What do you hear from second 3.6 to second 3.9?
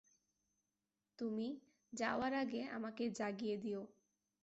দিও।